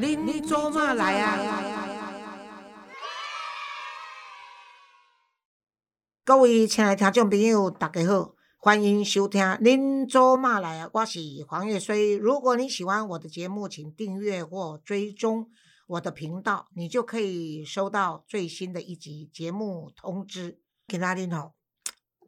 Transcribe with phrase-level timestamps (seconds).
[0.00, 1.36] 您做嘛来啊？
[6.24, 11.18] 各位亲爱的听众朋友，大家好，欢迎收听《您做嘛来啊》，我是
[11.48, 12.16] 黄月水。
[12.16, 15.50] 如果你喜欢我的节目，请订阅或追踪
[15.88, 20.60] 我的频道，你就可以收到最新的一集节目通知。
[20.86, 21.54] 今仔日吼，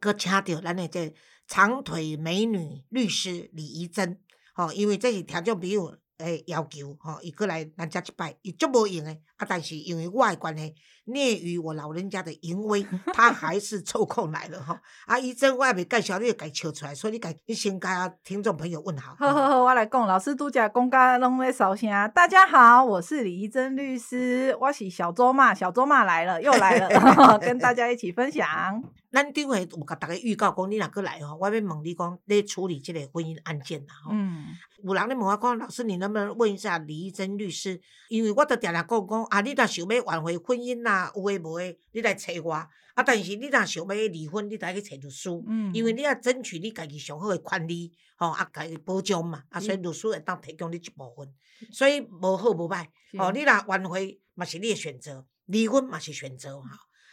[0.01, 1.15] 搁请到咱的这
[1.47, 4.19] 长腿美女律师李怡珍，
[4.53, 5.97] 吼，因为这是听众朋友。
[6.21, 9.21] 诶，要求吼，伊过来咱遮一摆，伊足无用诶。
[9.37, 10.73] 啊，但是因为我诶关系，
[11.05, 14.77] 孽于我老人家的淫威，他还是 抽空来了吼。
[15.05, 19.15] 啊，医生我还未介绍，你就家笑出来，所以你家你先甲听众朋友问好。
[19.17, 21.89] 好好好，我来讲，老师拄则讲甲拢咧烧声。
[22.13, 28.83] 大家好，我是李怡珍律师，我是小周嘛，小周嘛来了，又来了， 跟大家一起分享。
[29.11, 34.11] 咱顶回有甲大家预告讲，你若过来吼，我要问你讲，咧处理即个婚姻案件啦吼。
[34.13, 34.47] 嗯。
[34.83, 37.79] 有人咧问我讲，老师，你能不能问一下李义珍律师？
[38.07, 42.53] 因为我都常常讲讲，啊，你若想要挽回婚姻啦，有诶无诶，你来找我。
[42.53, 42.69] 啊，
[43.05, 45.29] 但是你若想要离婚，你得去找律师。
[45.45, 45.73] 嗯。
[45.73, 49.43] 因为你要争取你家己上好诶权利，吼，啊，家己保障嘛。
[49.49, 51.29] 啊，所以律师会当提供你一部分。
[51.69, 52.85] 所以无好无歹，
[53.19, 56.69] 哦，你若挽回嘛是你诶选择，离婚嘛是选择，哈。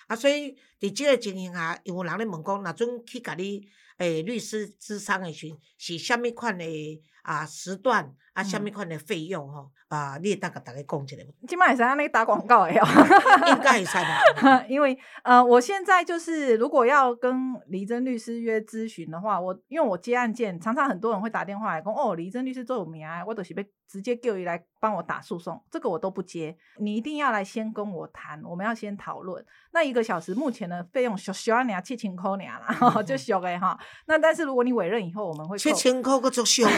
[0.08, 9.70] 啊，所以伫即个情形下，有人咧问讲，若准去甲你诶律师咨商诶时，是虾米款诶啊时段啊，虾米款诶费用吼？
[9.88, 11.46] 啊，你会当甲大家讲一下无？
[11.46, 12.86] 即摆会使安尼打广告诶哦，
[13.48, 13.94] 应该会使
[14.42, 14.64] 吧？
[14.68, 26.54] 因为呃，我现在就是如果要跟黎真律师约咨询的话，我因为我接案件，常常很多人会打电话来讲，哦，黎真律师做有名，我都是被直接叫伊来帮我打诉讼，这个我都不接。
[26.78, 29.42] 你一定要来先跟我谈，我们要先讨论。
[29.72, 33.78] 那一个小时目前的费用小小啊，七千块俩啦， 就小诶哈。
[34.06, 36.68] 那但是如果你委任以后，我们会七千块个足小。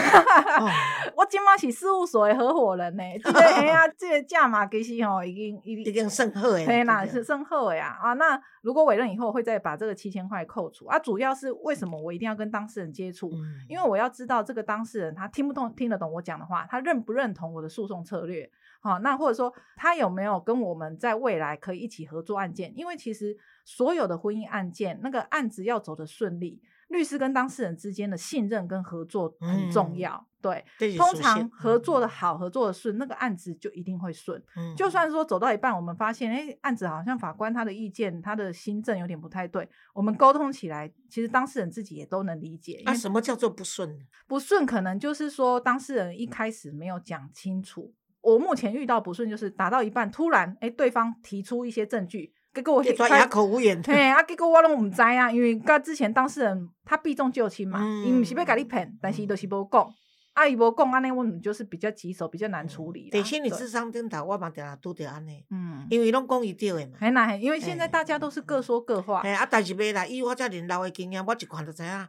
[1.15, 8.13] 我今嘛是事务所的合伙人呢，这个哎呀，这个价码其实吼已经已经甚好诶，对啦，是甚好诶呀啊。
[8.13, 10.97] 那如果委任以后，会再把这个七千块扣除啊。
[10.97, 13.29] 主要是为什么我一定要跟当事人接触？
[13.67, 17.01] 因为我要知道这个当事人他听不懂听得懂我讲的话，他认。
[17.01, 18.47] 不认同我的诉讼策略，
[18.79, 22.71] 好，那或者说他有没有跟我们在未来可以一起合作案件？
[22.77, 23.35] 因为其实
[23.65, 30.27] 所有的婚姻案件，那个案子要走的顺利，律师跟当事人之间的信任跟合作很重要。
[30.41, 30.65] 对，
[30.97, 34.41] 通常合作的好，合作的顺，那个案子就一定会顺。
[34.75, 42.81] 就算说走到一半，我们发现，哎，案子好像法官他的意见，他的新政有点不太对，我们沟通起来，其实当事人自己也都能理解。
[42.85, 43.99] 那什么叫做不顺？
[44.25, 47.93] 不顺可能就是说当事人一开始没有讲清楚。
[48.21, 52.33] 我目前遇到不顺就是打到一半，突然哎，对方提出一些证据。
[52.53, 53.81] 结果我哑口无言。
[53.85, 59.89] 嘿，啊，结果我拢毋知啊，因为甲之前当事人他避重就轻嘛，伊唔是要甲你骗，但是伊就是无讲。
[60.33, 63.09] 啊，伊无讲安尼，我们就是比较棘手，比较难处理。
[63.09, 65.43] 第心理智商顶头，我嘛定下拄着安尼。
[65.49, 66.97] 嗯，因为拢讲伊对诶嘛。
[66.99, 69.19] 很难，因为现在大家都是各说各话。
[69.21, 72.07] 哎，啊，但是未来以我遮年老诶经验，我一看就知影啊。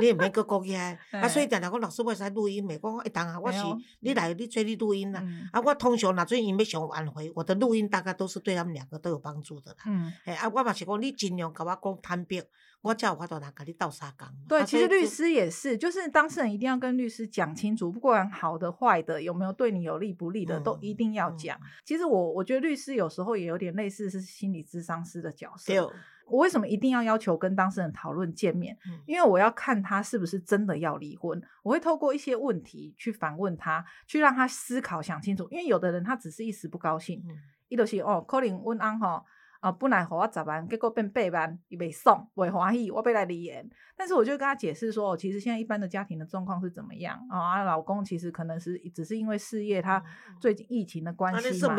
[0.00, 2.78] 你毋免搁讲起来，啊，所以定定讲老师，我使录音未？
[2.78, 3.58] 讲一当啊，我是
[4.00, 5.22] 你来，你做你录音啦。
[5.52, 9.78] 啊，我通常若做因要想挽回，我的录音大概都是对他们两个都有帮助的啦。
[9.86, 12.42] 嗯，哎，啊，我嘛是讲，你尽量甲我讲坦白。
[12.84, 14.28] 我叫我法度人甲你斗相共。
[14.46, 21.58] 对，其实律师也是，就是当事人一定要跟律师讲清楚，不管好的坏的，有没有对你有利不利的，都一定要讲。
[21.82, 25.72] 其实我我觉得律师有时候也有点类似是心理咨商师的角色。
[26.26, 28.76] 我为什么一定要要求跟当事人讨论见面？
[29.06, 31.40] 因为我要看他是不是真的要离婚。
[31.62, 35.46] 我会透过一些问题去反问他，去让他思考想清楚。
[35.50, 37.22] 因为有的人他只是一时不高兴，
[37.68, 39.22] 伊就是哦，可能问安哈。
[39.64, 43.66] 啊，本来给我十万，结果变八万，伊未送，未欢喜，我被来离言。
[43.96, 47.62] 但是我就跟他解释说，其实现在一般的家庭的状况是怎么样啊？
[47.62, 50.04] 老公其实可能是只是因为事业，他
[50.38, 51.74] 最近疫情的关系嘛。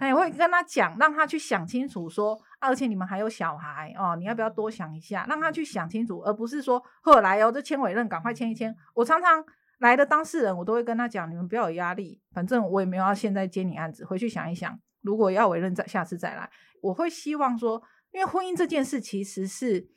[0.00, 8.74] 哎，会跟他讲，让他去想清楚说，而且你们还有小孩哦，你要不要多想一下，让他去想清楚，而不是说后来哦，这签委任赶快签一签。
[8.92, 9.44] 我常常
[9.78, 16.50] 来的当事人，我都会跟他讲，你们不要有压力，反正我也没有要现在接你案子，回去想一想，如果要委任再下次再来。
[16.82, 17.82] 我会希望说，
[18.12, 19.88] 因为婚姻这件事其实是，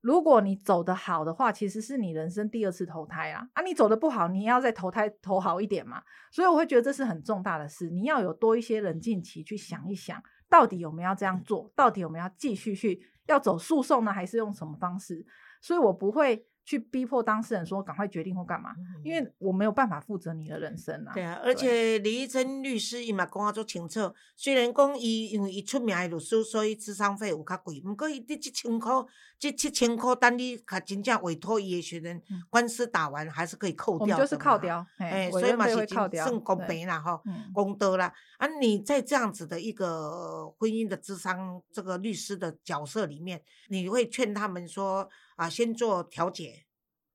[0.00, 3.46] 如果你走得好的话，其实是你人生第二次投胎啊。
[3.52, 6.02] 啊，你走的不好，你要再投胎投好一点嘛。
[6.30, 15.24] 所以我会觉得这是很重大的事，你要有多一些冷静期去想一想，到底有没有要这样做，到底有没有要继续去要走诉讼呢，还是用什么方式？
[15.60, 18.70] 所以我不会去逼迫当事人说赶快决定或干嘛，
[19.02, 21.12] 因为我没有办法负责你的人生啊。
[21.12, 28.92] 对啊，而且李珍律师伊嘛讲啊足清楚，虽然讲伊因为伊出名的律师，所以智商费有较贵，毋过伊这七千块，
[29.40, 37.20] 这七千块等你较真正委托伊的时阵，官司打完还是可以扣掉的就是扣掉，哎，所以嘛是算公平啦吼，
[37.52, 38.12] 公道啦。
[38.38, 45.08] 啊，你在这样子的一个婚姻的智商这个律师的角色里面，你会劝他们说？
[45.42, 46.66] 啊，先做调解，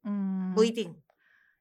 [0.04, 1.02] 嗯，不一定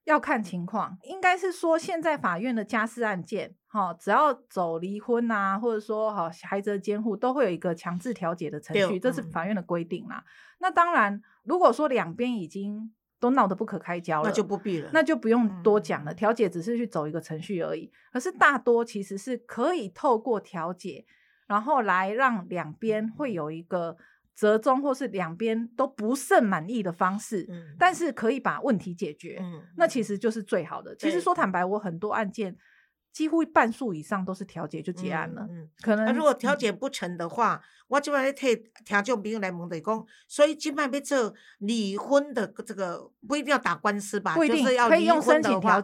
[0.05, 10.25] 要看情况，应该是说现在法院的家事案件，哈，只要走离婚啊，或者说哈孩子的监护，都会有一个强制调解的程序，这是法院的规定啦。
[10.59, 16.13] 那当然，如果说两边已经都闹得不可开交了，那就不必了，那就不用多讲了。
[16.13, 21.05] 调解只是去走一个程序而已，可是大多其实是可以透过调解，
[21.47, 23.97] 然后来让两边会有一个。
[24.37, 27.49] 折中或是两边都不甚满意的方式，
[27.79, 29.43] 但是可以把问题解决，
[29.77, 30.95] 那其实就是最好的。
[30.97, 32.55] 其实说坦白，我很多案件
[33.17, 35.47] 几乎半数以上都是调解就结案了。
[35.49, 37.63] 嗯可能如果调解不成的话。
[37.89, 45.81] 我即摆咧替听众朋友来问，就是讲，所以即摆要做离婚的这个不一定要打官司吧，就是要离婚的话，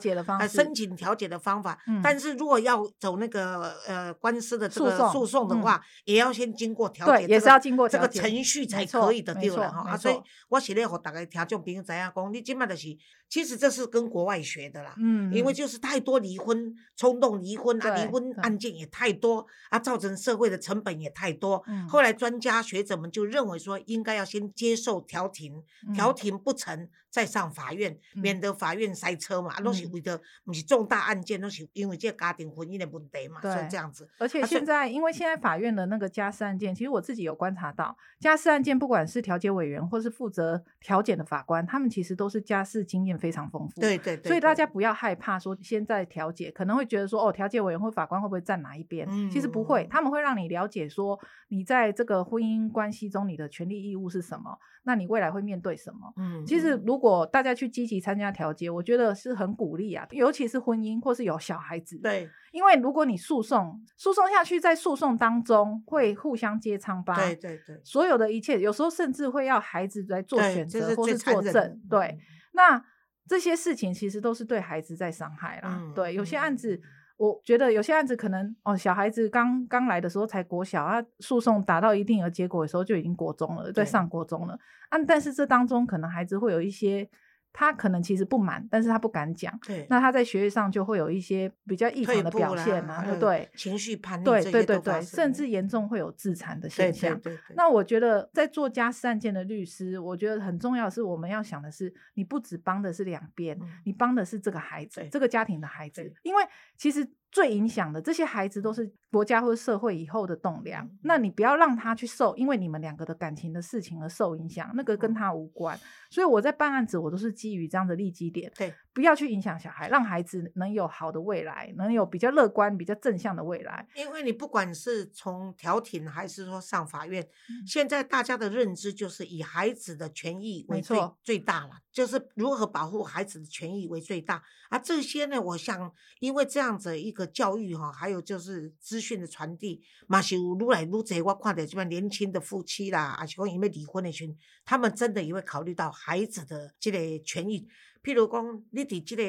[0.49, 1.79] 申请调解的方法。
[2.03, 9.97] 但是如果要走那个呃官司的这个诉讼的话，也要先经过调解，也是要经过这个程序才可以的，对了哈。
[9.97, 12.89] 所以我是咧，互大家听众朋友知影讲，你即摆就是，
[13.29, 14.93] 其实这是跟国外学的啦。
[14.99, 15.33] 嗯。
[15.33, 21.63] 因为就是太多离婚、冲动离婚啊，离婚案件也太多啊，造成社会的成本也太多。
[21.69, 21.89] 嗯。
[21.89, 25.63] 后来专家学者们就认为说，应该要先接受调停，
[25.95, 29.55] 调停不成再上法院，免得法院塞车嘛。
[29.61, 34.09] 拢是为的不是重大案件，都是因为这家庭婚姻的问题嘛，所以这样子。
[34.19, 43.81] 而且现在，因为现在法院的那个家事案件，其实我自己有观察到，家事案件不管是调解委员或是负责调解的法官，他们其实都是家事经验非常丰富。
[43.81, 44.29] 对对对。
[44.29, 49.07] 所以大家不要害怕说现在调解，可能会觉得说哦，调解委员或法官会不会站哪一边？
[49.31, 51.17] 其实不会，他们会让你了解说
[51.49, 51.93] 你在。
[51.95, 54.59] 这个婚姻关系中，你的权利义务是什么？
[54.85, 56.11] 那你未来会面对什么？
[56.17, 61.99] 嗯，其实如果大家去积极参加调解，我觉得是很鼓励啊，尤其是婚姻或是有小孩子。
[61.99, 67.17] 对，因为如果你诉讼，诉讼下去，在诉讼当中会互相揭疮疤。
[67.17, 71.81] 对对对，所有的一切，有时候甚至会要孩子来做选择或是作证。
[71.91, 72.17] 对，
[72.53, 72.81] 那
[73.27, 75.83] 这些事情其实都是对孩子在伤害啦。
[75.95, 76.81] 对，有些案子。
[77.23, 84.59] 我觉得有些案子可能哦，小孩子刚刚来的时候才国小啊，诉讼达到一定的结果的时候就已经国中了，在上国中了
[84.89, 84.99] 啊。
[85.07, 87.09] 但是这当中可能孩子会有一些。
[87.53, 89.57] 他可能其实不满，但是他不敢讲。
[89.67, 93.49] 对，那他在学业上就会有一些比较异常的表现啊，对不对？
[93.55, 97.15] 情绪叛逆，对对对对，甚至严重会有自残的现象。
[97.21, 97.57] 对对对。
[97.57, 106.43] 那我觉得在做家事案件的律师，我觉得很重要的是，我们要想的是，你不只帮的是两边，你帮的是这个孩子，这个家庭的孩子，因为
[106.77, 110.89] 其实最影响的这些孩子都是国家或者社会以后的栋梁。
[111.03, 115.77] 那你不要让他去受，因为你们两个的感情的事情而受影响，那个跟他无关。
[116.09, 117.33] 所以我在办案子，我都是。
[117.33, 123.87] 基于这样的利基点，对，不要去影响小孩，让孩子能有好的未来，能有比较乐观、比较正向的未来。
[123.95, 127.27] 因为你不管是从调停还是说上法院，
[127.67, 134.43] 现在大家的认知就是以孩子的权益为最最大了，就是如何保护孩子的权益为最大。
[134.69, 141.03] 而这些呢，我想因为这样子一个教育哈，还有就是资讯的传递，嘛是有愈来愈多。
[141.25, 147.13] 我看到这边年轻的夫妻啦，还是讲因为离婚的群，他们真的也会考虑到孩子的这个。
[147.25, 147.69] 权益，
[148.03, 149.23] 譬如讲，你伫即个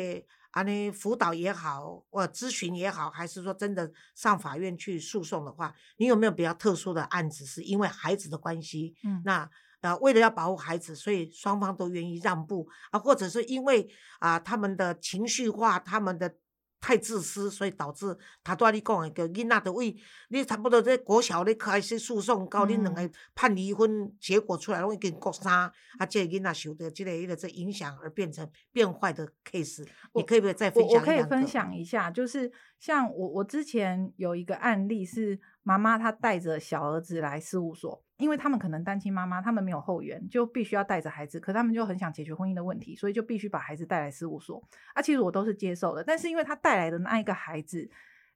[0.51, 8.95] 安尼辅导也好，或咨询也好，还是说真的上法院去诉讼的话，你有没有比较特殊的案子，是因为孩子的关系？
[9.03, 9.49] 嗯，那
[9.81, 13.89] 呃，为了要保护孩子，所以双方都愿意让步啊，或者是因为
[14.19, 16.35] 啊，他们的情绪化，他们的。
[16.83, 18.13] 太自私，所以导致
[18.43, 19.95] 他拄仔你讲的，叫囡仔的为
[20.27, 30.99] 你差不多在国小咧开始诉讼，到恁两个判离婚结果出来，拢已经国三，啊，这个囡仔受到这个一个这影响而变成变坏的 case，你可以不可以再分享？
[30.99, 35.39] 我可以分享一下，就是像我我之前有一个案例是。
[35.65, 41.41] 妈妈她带着小儿子来事务所，因为他们可能单亲妈妈，他们没有后援，就必须要带着孩子。
[41.41, 44.63] 可他们就很想解决婚姻的问题，所以就必须把孩子带来事务所。
[44.93, 47.89] 啊，其实我都是接受的，但是因为他带来的那一个孩子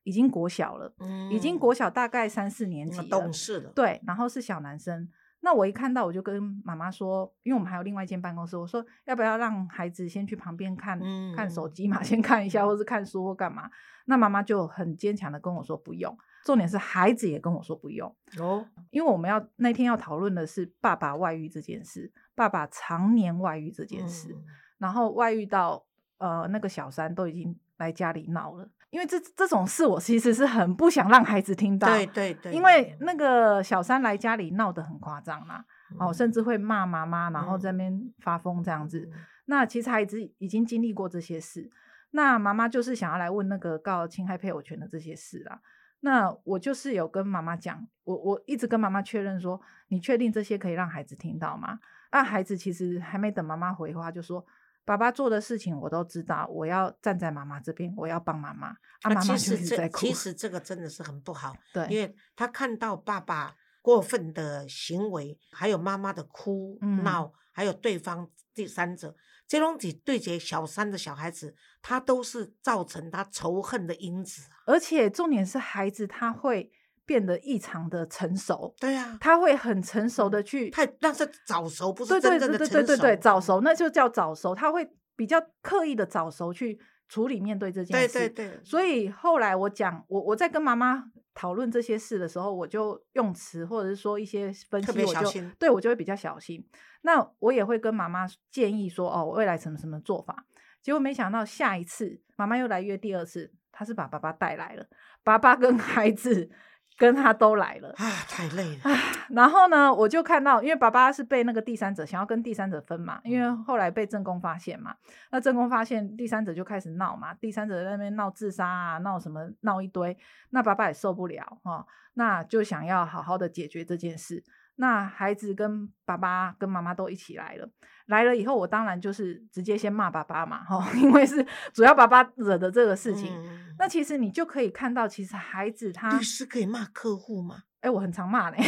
[0.03, 3.72] 已经国小了，嗯已经国小大概三四年级了，懂事了。
[3.74, 5.08] 对，然后是小男生。
[5.39, 11.00] 那我一看到我就跟妈妈说，因为我们还有另外一间办公室，我说要不要让孩子先去旁边看
[11.34, 13.70] 看手机嘛，先看一下，或是看书或干嘛。
[14.06, 16.17] 那妈妈就很坚强的跟我说不用。
[16.48, 18.08] 重点是孩子也跟我说不用。
[18.39, 24.34] 哦，因为我们要那天要讨论的是爸爸外遇这件事，爸爸常年外遇这件事，
[24.77, 25.86] 然后外遇到
[26.20, 33.13] 呃那个小三都已经来家里闹了，因为这这种事我其实是很不想让孩子听到，对对对，因为那。
[33.18, 35.66] 个小三来家里闹得很夸张嘛，
[35.98, 39.10] 哦，甚至会骂妈妈，然后在那边发疯这样子，
[39.46, 41.68] 那其实孩子已经经历过这些事。
[42.12, 45.60] 那妈妈就是想要来问那个告侵害配偶权的这些事啦。
[46.01, 51.80] 那我就是有跟妈妈讲，我我一直跟妈妈确认说，你确定这些可以让孩子听到吗？
[52.12, 54.46] 那孩子其实还没等妈妈回话，就说
[54.86, 58.70] 爸爸做的事情我都知道，我要站在妈妈这边，我要帮妈妈。
[59.01, 63.56] 啊，妈妈其实这其实这个真的是很不好，对，因为他看到爸爸
[63.88, 69.15] 过分的行为，还有妈妈的哭闹，还有对方第三者。
[69.48, 74.41] 这种子对决小三的小孩子，他都是造成他仇恨的因子。
[74.65, 76.70] 而且重点是，孩子他会
[77.06, 78.75] 变得异常的成熟。
[78.77, 82.74] 对呀，他会很成熟的去，太那是早熟，不是真正的成熟。
[82.74, 84.53] 对对对对对，早熟那就叫早熟。
[84.53, 86.77] 他会比较刻意的早熟去
[87.08, 88.14] 处理面对这件事。
[88.14, 88.60] 对对对。
[88.64, 96.68] 所以后来我讲，我我在跟妈妈讨论这些事的时候，我就用词或者是说一些分析，我就对我就会比较小心。
[97.02, 100.46] 那我也会跟妈妈建议说，哦，未来什么什么做法。
[100.82, 104.88] 结果没想到下一次妈妈又来约第二次，她是把爸爸带来了，
[105.24, 106.50] 爸爸跟孩子
[106.98, 108.92] 跟他都来了啊，太累了。
[108.92, 108.98] 啊
[109.30, 114.96] 然后呢，我就看到，因为爸爸是被那个第三者想要跟第三者分嘛，因为后来被正宫发现嘛，
[115.32, 120.18] 那正宫发现第三者就开始闹嘛，第三者在那边闹自杀啊，闹什么闹一堆，
[120.51, 124.44] 那爸爸也受不了哈，那就想要好好的解决这件事。
[124.80, 127.68] 那孩子跟爸爸跟妈妈都一起来了，
[128.08, 133.32] 来了以后，我当然就是直接先骂爸爸嘛，哈， 因为是主要爸爸惹的这个事情。
[133.80, 137.64] 那其实你就可以看到，其实孩子他律师可以骂客户吗？
[137.82, 138.58] 哎，我很常骂嘞。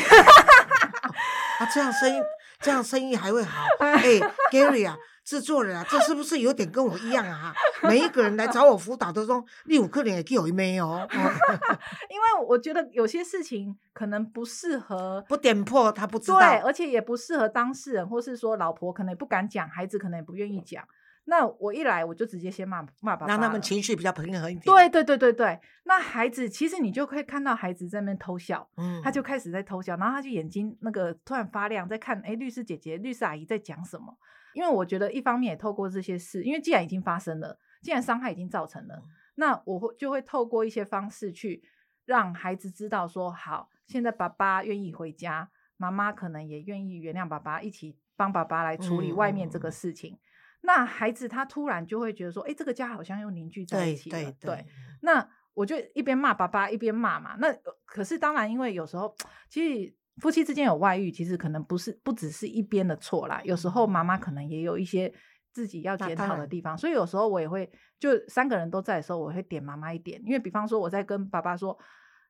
[1.60, 2.22] 啊，这样生意
[2.60, 3.64] 这样生意还会好？
[3.80, 4.04] 哎
[4.52, 4.98] ，Gary 啊。
[5.26, 7.54] 制作人啊，这是不是有点跟我一样啊？
[7.84, 11.08] 每一个人来找我辅导都说第五客人也给我一枚哦。
[12.10, 20.84] 因为我觉得有些事情可能不适合 不点破他不知道，对，而且也不适合当事人，或是说老婆可能也不敢讲，孩子可能也不愿意讲。
[21.30, 24.64] 那我一来我就直接先骂骂爸爸，让他们情绪比较平衡一点。
[24.66, 34.18] 对对对对对，那孩子其实你就可以看到孩子在那边偷笑，嗯，他就开始在偷笑，然后他就眼睛那个突然发亮，在看哎律师姐姐、律师阿姨在讲什么。
[34.56, 39.04] 因为我觉得一方面也透过这些事，因为既然已经发生了，既然伤害已经造成了，
[39.36, 41.62] 那我会就会透过一些方式去
[42.06, 50.18] 让孩子知道说，好，现在爸爸愿意回家，妈妈可能也愿意原谅爸爸，一起帮爸爸来处理外面这个事情。
[50.62, 54.32] 那孩子他突然就会觉得说，哎，这个家好像又凝聚在一起了。
[54.40, 54.66] 对，
[55.02, 57.36] 那我就一边骂爸爸一边骂嘛。
[57.40, 57.48] 那
[57.86, 59.16] 可是当然，因为有时候
[59.50, 59.96] 其实。
[60.20, 63.40] 夫妻之间有外遇，其实可能不是不只是一边的错啦。
[63.46, 65.10] 有时候妈妈可能也有一些
[65.54, 70.22] 自己要检讨的地方，所以有时候我也会就三个人都在的时候，我会点妈妈一点。
[70.26, 71.80] 因为比方说我在跟爸爸说，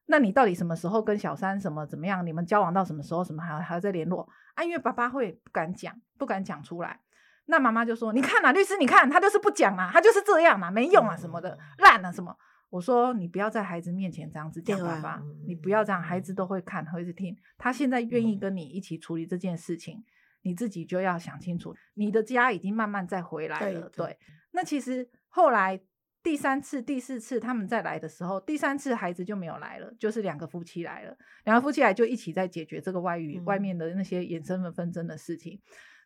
[0.06, 2.24] 那你到底什么时候跟小三什么怎么样？
[2.24, 3.24] 你们交往到什么时候？
[3.24, 4.30] 什么还还要再联络？
[4.54, 7.00] 啊，因为爸爸会不敢讲，不敢讲出来。
[7.50, 12.36] 那妈妈就说：“你看啊，律师，你看他就是不讲啊，他就是这样啊，没用啊，什么的，烂啊什么。”
[12.70, 17.36] 我说你不要在孩子面前这样子讲爸爸，你不要这样，孩子都会看，会听。
[17.58, 20.04] 他现在愿意跟你一起处理这件事情，
[20.44, 23.90] 你自己就要想清楚，你的家已经慢慢再回来了。
[23.90, 24.16] 对，
[24.52, 25.82] 那其实后来
[26.22, 35.60] 第三次、第四次他们再来的时候，第三次孩子就没有来了，就是两个夫妻来了，两个夫妻来就一起在解决这个外语外面的那些衍生的纷争的事情。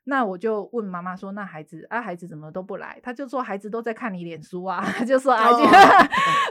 [0.05, 5.48] 那我就问妈妈说：“那孩子啊，孩子怎么都不来？”他就说：“孩子都在看你脸书啊。”就说：“啊，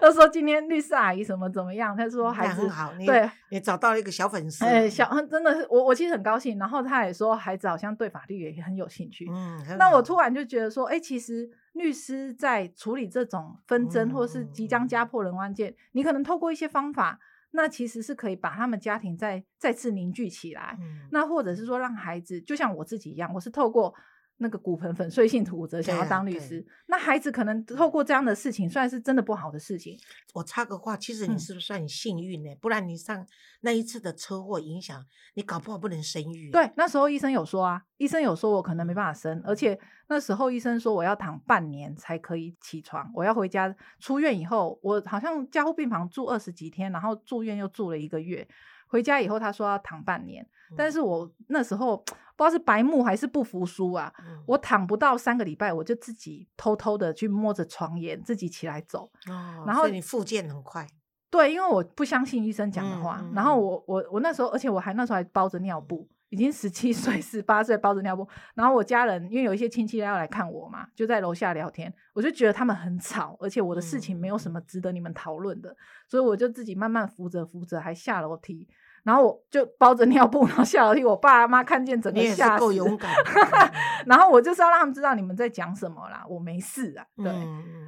[0.01, 6.59] 他 说今天律师阿姨什么怎么样？”他说：“孩子好，对，也找到了一个小粉丝。”哎，小真的是我，我其实很高兴。
[6.59, 9.29] 然后他也说，孩子好像对法律也很有兴趣。
[9.31, 17.19] 嗯，那我突然就觉得说，哎，其实律师在处理这种纷争或是即将家破人亡件，你可能透过一些方法。
[17.53, 20.77] 那其实是可以把他们家庭再再次凝聚起来，
[21.11, 23.95] 那或者是说让孩子就像我自己一样，我是透过。
[24.43, 29.97] 那个骨盆粉碎性骨折，想要当律师，那孩子可能透过这样的事情，算是真的不好的事情。
[30.35, 32.55] 我插个话，其实你是不是算幸运呢？
[32.61, 33.27] 不然你上
[33.63, 35.03] 那一次的车祸影响，
[35.35, 36.51] 你搞不好不能生育。
[36.51, 48.47] 对，那时候医生有说啊，医生有说我可能没办法生，而且那时候医生说我要躺半年才可以起床，我要回家出院以后，我好像加护病房住二十几天，然后住院又住了一个月。
[48.93, 50.47] 回家以后，他说要躺半年，
[50.77, 51.97] 但是我那时候
[52.37, 54.13] 不知道是白目还是不服输啊，
[54.47, 59.11] 我躺不到三个礼拜，我就自己偷偷的去摸着床沿，自己起来走。
[59.31, 60.87] 哦，然后你复健很快。
[61.31, 66.07] 对，因为我不相信医生讲的话，然后我我我那时候，而且我还那时候还包着尿布。
[66.33, 75.77] 已经十七岁、 十八岁包着尿布，然后我家人因为有一些亲戚要来看我嘛，就在楼下聊天，我就觉得他们很吵，而且我的事情没有什么值得你们讨论的，
[76.09, 78.67] 所以我就自己慢慢扶着扶着，还下楼梯，
[79.03, 83.13] 然后我就包着尿布，然后下楼梯，我爸妈看见整个吓够勇敢
[84.07, 87.31] 然后我就是要让他们知道你们在讲什么啦，我没事啊，对，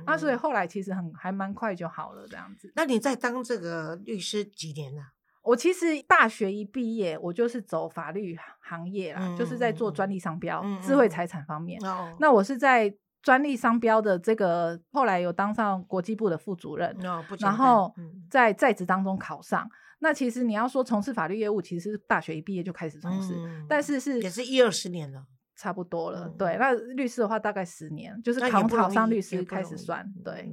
[0.04, 2.70] 那所以后来其实很还蛮快就好了这样子。
[2.76, 5.00] 那你在当这个律师几年了？
[5.44, 11.78] 我其实大学一毕业，我就是走法律行业啦，就是在做专利商标、智慧财产方面。
[12.18, 16.96] 那我是在专利商标的这个，后来有当上国际部的副主任，
[17.38, 17.94] 然后
[18.30, 19.68] 在在职当中考上。
[20.00, 23.34] 那其实你要说从事法律业务，其实大学一毕业就开始从事，
[23.68, 25.24] 但是是也是一二十年了，
[25.56, 26.28] 差不多了。
[26.38, 30.50] 对，那律师的话大概十年，就是考考上律师开始算，对。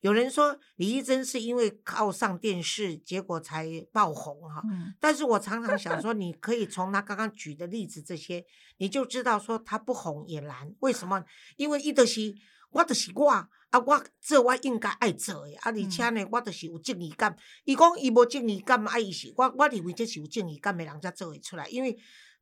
[0.00, 4.62] 有人说李义珍是因为靠上电视，结果才爆红哈。
[5.00, 8.44] 但是我常常想说，你可以从他刚刚举的例子这些，
[8.76, 10.72] 你就知道说他不红也难。
[10.80, 11.24] 为什么？
[11.56, 12.34] 因为伊都是
[12.70, 13.48] 我就是我啊，
[13.84, 17.36] 我做我应该爱做的啊，而且呢，我就是有正义感。
[17.64, 21.98] 伊讲伊无正义感，啊，伊是我我认为这是有正义感的人才做会出来，因为。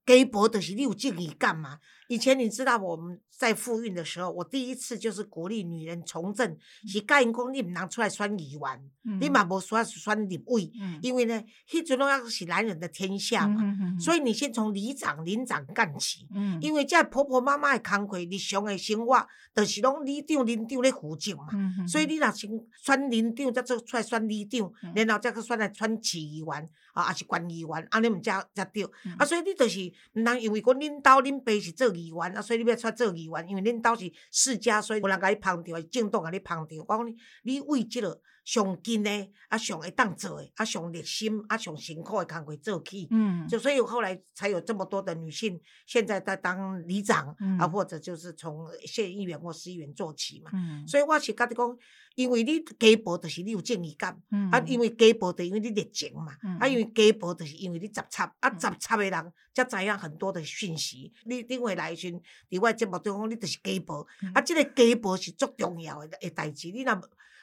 [0.06, 1.80] 给博的是你有正义感嘛？
[2.08, 10.70] 以前你知道我们在复运的时候，我第一次就是鼓励女人从政，是教因讲你唔能出来选议员，你嘛无说选立委，
[11.02, 13.62] 因为呢，迄阵拢要是男人的天下嘛，
[13.98, 16.26] 所以你先从里长、领长干起，
[16.60, 21.46] 因为这婆婆妈妈的工课日常的生活，就是拢里长、领长咧负责嘛，
[21.86, 22.50] 所以你若先
[22.82, 26.68] 选领长，再做出来选里长，然后再去选来选市议员。
[26.96, 28.82] 啊，也是官议员，安尼毋才才对。
[29.18, 29.80] 啊，所以你就是
[30.14, 36.78] 毋通因为讲恁兜恁爸是做议员，啊，所以你要出来做议员，因为恁兜是世家，所以无人甲你捧着，政党甲你捧场。
[36.78, 43.06] 我讲你，你为即个上近诶，啊上会当做诶，啊上热心，啊上辛苦诶工作做起。
[43.10, 43.46] 嗯。
[43.46, 50.50] 就所以后来才有这么多的女性，现在在当里长，啊或者就是从县议员或市议员做起嘛。
[50.54, 50.86] 嗯。
[50.88, 51.78] 所以我是觉得讲。
[52.16, 61.12] 因为你家暴就是你有正义感，嗯啊，因为家暴就因为你热情嘛，啊，因为家暴就是因为你杂插，啊，杂插诶人才知影很多的讯息。
[61.26, 62.10] 你另外来时，
[62.48, 66.70] 伫我节目中讲，你就是家暴，啊，即个家暴是足重要的诶代志。
[66.70, 66.98] 你若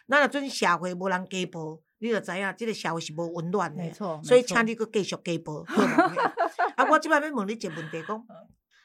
[0.07, 3.83] 咱若阵社会无人家暴，你就知影即个社会是无温暖的。
[3.83, 5.63] 没错，所以请你搁继续家暴。
[6.75, 8.25] 啊，我即摆要问你一个问题，讲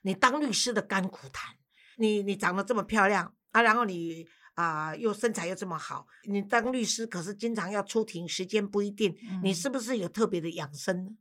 [0.03, 1.55] 你当律师的甘苦谈。
[1.97, 4.27] 你你长得这么漂亮，啊，然后你。
[4.59, 11.17] 啊，又身材又这么好，你当律师可是经常要出庭，时间不一定，你是不是有特别的养生？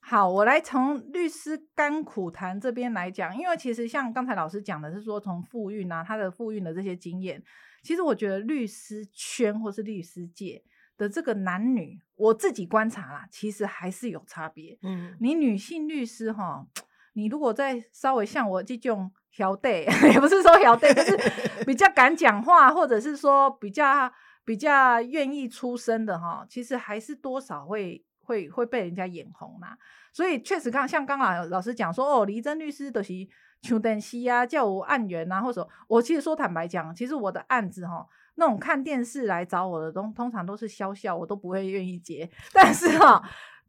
[0.00, 7.42] 好，我来从律师甘苦谈这边来讲，因为其实像刚才老师讲的是说从复运啊，他的复运的这些经验，
[7.82, 10.62] 其实我觉得律师圈或是律师界
[10.96, 14.78] 的这个男女，我自己观察啦，其实还是有差别。
[14.82, 16.66] 嗯，你女性律师哈，
[17.12, 19.12] 你如果再稍微像我这种。
[19.32, 21.16] 小对，也不是说小对，就是
[21.64, 24.12] 比较敢讲话，或者是说比较
[24.44, 29.76] 比较愿意出声的哈，其实还是多少会会会被人家眼红嘛。
[30.12, 33.12] 所以确实刚像刚刚老师讲说，哦，黎真律师的是
[33.60, 42.30] 邱登西啊，叫我案源啊，或者我其实说坦白讲，其实我的案子哈，那种看电视来找我的，都通常都是笑笑，我都不会愿意接。
[42.54, 43.22] 但是哈。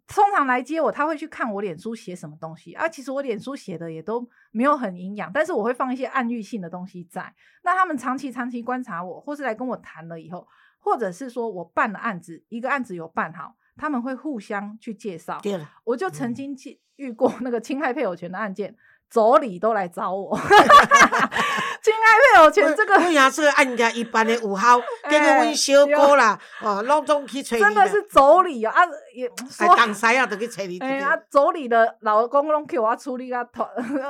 [0.08, 2.86] 通常来接我，他会去看我脸书写什么东西啊。
[2.86, 7.34] 其实我脸书写的也都没有很营养，但是我会放一些暗喻性的东西在。
[7.64, 10.46] 那他们长期长期观察我，或是来跟我谈了以后，
[10.80, 15.40] 或者是说我办了案子，一个案子有办好，他们会互相去介绍。
[15.42, 16.56] 对了，我就曾经
[16.98, 18.76] 遇过那个侵害配偶权的案件。
[19.12, 20.38] 妯娌都来找我，
[21.84, 28.82] 亲爱配偶权这个，我也是按家一般的五号， 跟个阮小哥啦，哦，拢总去找真的是妯娌啊，
[29.14, 30.80] 也说当西啊，都去找你。
[30.80, 33.36] 哎呀，妯娌的老公拢给我处理个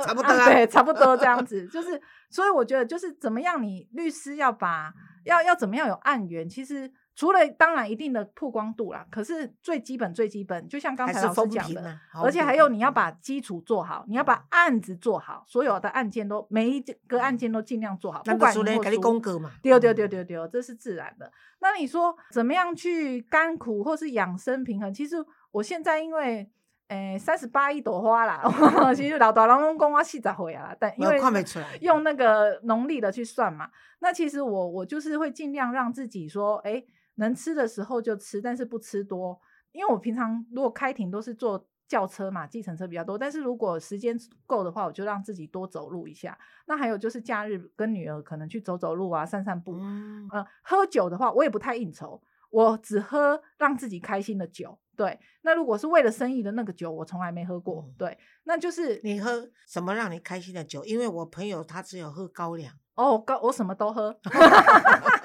[0.06, 4.94] 差不多啊，对，差不多这样子，就是所以我觉得就是怎么样，你律师要把
[5.26, 6.92] 要要怎么样有案源，其实。
[7.15, 21.32] 除了当然一定的曝光度啦，可是最基本最基本，就像刚才老师讲的，而且还有你要把基础做好，你要把案子做好，所有的案件都每一个案件都尽量做好，不管输给你公格嘛，丢丢丢丢丢，这是自然的。
[21.60, 24.93] 那你说怎么样去甘苦或是养生平衡？
[24.93, 25.17] 其实
[25.52, 26.50] 我现在因为。
[26.91, 28.43] 诶，三十八一朵花啦，
[28.93, 31.17] 其实老大人拢讲我四十岁啊，但因为
[31.80, 33.69] 用那个农历的去算嘛，
[34.00, 36.84] 那其实我我就是会尽量让自己说，哎，
[37.22, 39.40] 能吃的时候就吃，但是不吃多，
[39.72, 46.38] 因为我平常如果开庭都是坐轿车嘛，计程车比较多，但是如果时间够的话，我就让自己多走路一下。
[46.66, 49.78] 那还有就是假日跟女儿可能去走走路啊，散散步。
[49.80, 52.22] 嗯，呃，喝酒的话，我也不太应酬。
[52.50, 54.78] 我只喝让自己开心的酒。
[54.98, 57.90] 对，那如果是为了生意的那个酒，我从来没喝过。
[57.98, 60.84] 对，那就是你喝什么让你开心的酒？
[60.86, 62.74] 因为我朋友他只有喝高粱。
[62.96, 64.16] 哦，高我什么都喝，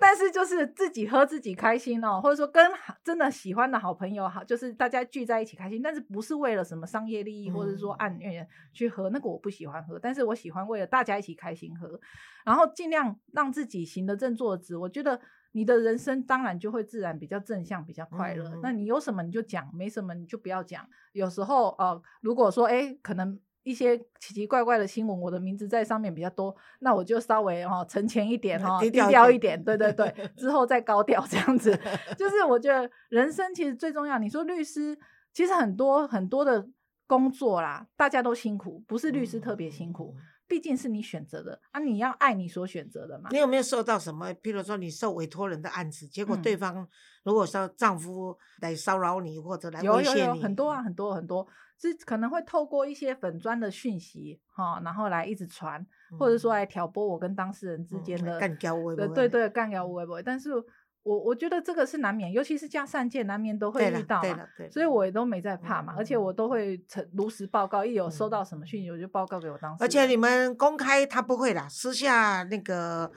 [0.00, 2.72] 但是就是自己喝自己开心哦，或者说跟
[3.04, 12.00] 真的喜欢的好朋友好，就是大家聚在一起开心，但是不是为了什么商业利益，或者说按愿去喝那个我不喜欢喝，但是我喜欢为了大家一起开心喝，
[12.44, 15.20] 然后尽量让自己行得正坐直，我觉得
[15.52, 18.58] 你的人生当然就会自然比较正向，比较快乐。
[18.62, 20.88] 那你有什么你就讲，没什么你就不要讲。
[21.12, 23.38] 有时候呃，如果说哎可能。
[23.62, 31.78] 一些奇奇怪怪的新闻，我的名字在上面比较多，那我就稍微哈沉潜一点哈，低调一点，对对对，之 后再高调这样子。
[32.16, 34.18] 就是我觉得 人生其实最重要。
[34.18, 34.98] 你说律师，
[35.32, 36.66] 其实很多很多的
[37.06, 40.14] 工作啦，大家都辛苦，不是律师特别辛苦，
[40.50, 43.28] 毕竟是你选择的啊，你要爱你所选择的嘛。
[43.30, 44.34] 你有没有受到什么？
[44.34, 46.88] 譬如说你受委托人的案子，结果对方
[47.22, 51.46] 如果说丈夫来骚扰你或者来威胁你，很多啊，很多很多。
[51.78, 55.86] 是可能会透过一些粉砖的讯息哈，然后来一直传，
[56.18, 60.20] 或者说来挑拨我跟当事人之间的干交微博，对对干掉微博。
[60.20, 60.50] 但是
[61.10, 64.38] 我我觉得这个是难免，尤其是加善件，难免都会遇到嘛。
[64.70, 69.84] 所以我也都没在怕嘛，而且我都会诚如实报告，一有收到什么讯息，我就报告给我当事人。
[69.84, 73.10] 而且你们公开他不会啦，私下那个，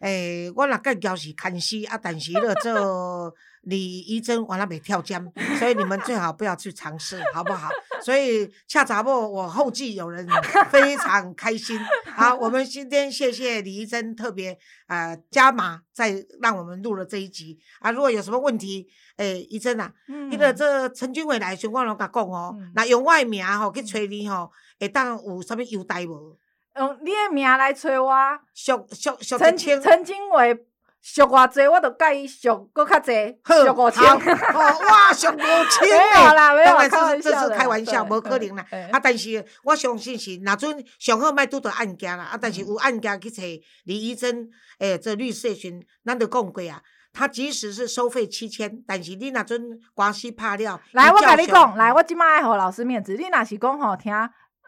[0.00, 3.32] 诶，我那干交是看戏啊，但是了这。
[3.66, 5.20] 李怡珍完了没跳江，
[5.58, 7.68] 所以你们最好不要去尝试，好不好？
[8.00, 10.24] 所以恰杂布，我后继有人，
[10.70, 11.76] 非常开心。
[12.14, 17.90] 好，我们今天谢谢李怡珍特别呃加码，再让我们录了这一集啊。
[17.90, 19.92] 如果有什么问题，诶，怡珍啊，
[20.30, 24.48] 那个这陈君伟来，我光甲讲哦，那用我的名吼去找你吼，
[24.78, 26.38] 会当有啥物优待无？
[26.76, 28.14] 用你的名来找我，
[28.54, 30.66] 徐徐徐陈陈君伟。
[31.08, 33.12] 俗偌济，我都介意俗搁较济，
[33.44, 34.02] 俗五千。
[34.02, 38.66] 哇，俗五千 没有啦，没有开玩笑，这是开玩笑，无可能啦。
[38.90, 42.24] 啊，但是我相信是，若阵上好莫拄到案件啦。
[42.24, 43.40] 啊，但是有案件去找
[43.84, 44.48] 李医生，
[44.80, 46.82] 诶，这律师群，咱都讲过啊。
[47.12, 53.14] 他即使是收费七千，但是你若阵官司拍了，来，我甲你讲，来，我即摆爱互老师面子。
[53.14, 54.12] 你若是讲吼听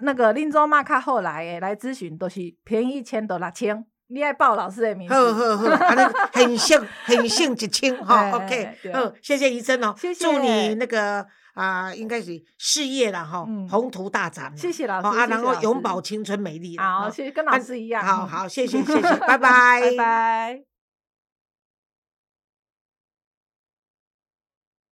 [0.03, 3.85] 那个林州嘛较好来诶，来咨询都是便宜一千到六千。
[4.09, 20.67] 你爱报老师的名字，好好好，反正很幸很幸一清 哈，OK，好，谢谢医生哦，祝你那个啊，应该是事业了哈，宏图大展，谢谢老师，啊，然后永葆青春美丽，好，谢谢跟老师一样，好好，谢谢谢谢，拜拜， 拜拜。